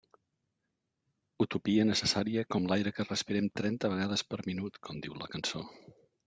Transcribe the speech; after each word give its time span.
Utopia 1.45 1.85
necessària 1.89 2.45
com 2.55 2.65
l'aire 2.71 2.93
que 3.01 3.05
respirem 3.09 3.51
trenta 3.61 3.93
vegades 3.93 4.25
per 4.33 4.41
minut 4.49 4.81
com 4.89 5.05
diu 5.05 5.21
la 5.21 5.31
cançó. 5.37 5.63